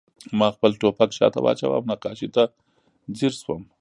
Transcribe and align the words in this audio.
ما 0.39 0.47
خپل 0.55 0.71
ټوپک 0.81 1.09
شاته 1.17 1.39
واچاوه 1.45 1.75
او 1.77 1.83
نقاشۍ 1.91 2.27
ته 2.35 2.43
ځیر 3.17 3.33
شوم 3.41 3.61